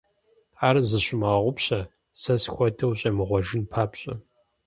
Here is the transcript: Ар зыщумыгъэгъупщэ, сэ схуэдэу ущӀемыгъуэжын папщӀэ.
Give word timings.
Ар 0.67 0.75
зыщумыгъэгъупщэ, 0.89 1.79
сэ 2.21 2.35
схуэдэу 2.43 2.89
ущӀемыгъуэжын 2.91 3.63
папщӀэ. 3.71 4.13